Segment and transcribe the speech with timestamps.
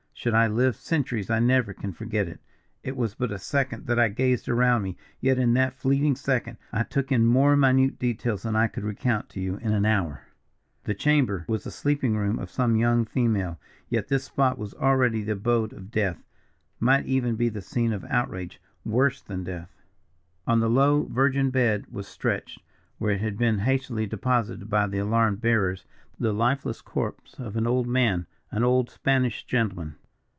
[0.13, 2.39] Should I live centuries I never can forget it.
[2.83, 6.57] It was but a second that I gazed around me; yet in that fleeting second
[6.71, 10.21] I took in more minute details than I could recount to you in an hour.
[10.83, 13.59] "The chamber was the sleeping room of some young female.
[13.89, 16.23] Yet this spot was already the abode of death
[16.79, 19.71] might even be the scene of outrage worse than death.
[20.45, 22.61] "On the low, virgin bed was stretched
[22.99, 25.83] where it had been hastily deposited by the alarmed bearers
[26.19, 29.95] the lifeless corpse of an old man an old Spanish gentleman.